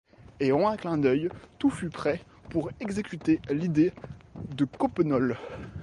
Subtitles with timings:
[0.41, 1.29] En un clin d’œil
[1.59, 3.93] tout fut prêt pour exécuter l’idée
[4.51, 5.37] de Coppenole.